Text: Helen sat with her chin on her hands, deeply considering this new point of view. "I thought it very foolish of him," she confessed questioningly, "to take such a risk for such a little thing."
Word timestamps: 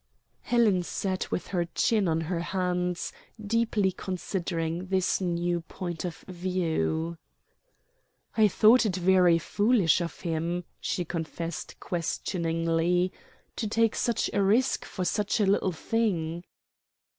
Helen 0.41 0.81
sat 0.81 1.29
with 1.29 1.49
her 1.49 1.65
chin 1.75 2.07
on 2.07 2.21
her 2.21 2.39
hands, 2.39 3.13
deeply 3.39 3.91
considering 3.91 4.87
this 4.87 5.21
new 5.21 5.61
point 5.61 6.05
of 6.05 6.25
view. 6.27 7.19
"I 8.35 8.47
thought 8.47 8.83
it 8.83 8.95
very 8.95 9.37
foolish 9.37 10.01
of 10.01 10.21
him," 10.21 10.63
she 10.79 11.05
confessed 11.05 11.79
questioningly, 11.79 13.11
"to 13.55 13.67
take 13.67 13.95
such 13.95 14.27
a 14.33 14.41
risk 14.41 14.85
for 14.85 15.05
such 15.05 15.39
a 15.39 15.45
little 15.45 15.71
thing." 15.71 16.45